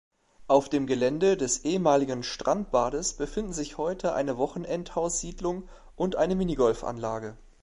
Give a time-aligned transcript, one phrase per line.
[0.47, 7.37] Auf dem Gelände des ehemaligen Strandbades befinden sich heute eine Wochenendhaus-Siedlung und eine Minigolfanlage.